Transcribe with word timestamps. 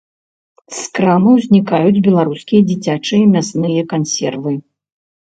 З 0.77 0.85
крамаў 0.99 1.35
знікаюць 1.47 2.01
беларускія 2.07 2.61
дзіцячыя 2.71 3.29
мясныя 3.35 3.85
кансервы. 3.93 4.57